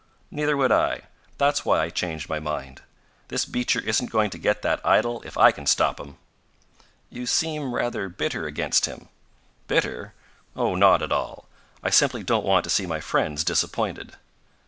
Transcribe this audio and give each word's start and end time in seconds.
"Neither 0.31 0.57
would 0.57 0.71
I. 0.71 1.01
That's 1.37 1.63
why 1.63 1.79
I 1.81 1.91
changed 1.91 2.27
my 2.27 2.39
mind. 2.39 2.81
This 3.27 3.45
Beecher 3.45 3.79
isn't 3.81 4.09
going 4.09 4.31
to 4.31 4.39
get 4.39 4.63
that 4.63 4.83
idol 4.83 5.21
if 5.27 5.37
I 5.37 5.51
can 5.51 5.67
stop 5.67 5.99
him!" 5.99 6.17
"You 7.11 7.27
seem 7.27 7.75
rather 7.75 8.09
bitter 8.09 8.47
against 8.47 8.87
him." 8.87 9.09
"Bitter? 9.67 10.15
Oh, 10.55 10.73
not 10.73 11.03
at 11.03 11.11
all. 11.11 11.47
I 11.83 11.91
simply 11.91 12.23
don't 12.23 12.43
want 12.47 12.63
to 12.63 12.71
see 12.71 12.87
my 12.87 12.99
friends 12.99 13.43
disappointed." 13.43 14.13